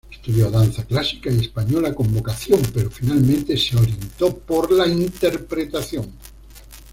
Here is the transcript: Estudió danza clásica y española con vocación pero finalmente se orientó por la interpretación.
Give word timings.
Estudió 0.09 0.49
danza 0.49 0.83
clásica 0.83 1.29
y 1.31 1.41
española 1.41 1.93
con 1.93 2.11
vocación 2.11 2.59
pero 2.73 2.89
finalmente 2.89 3.55
se 3.55 3.77
orientó 3.77 4.35
por 4.35 4.71
la 4.71 4.87
interpretación. 4.87 6.11